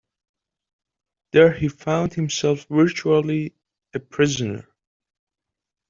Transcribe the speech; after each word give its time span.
There 1.31 1.51
he 1.53 1.67
found 1.67 2.15
himself 2.15 2.65
virtually 2.71 3.53
a 3.93 3.99
prisoner. 3.99 4.67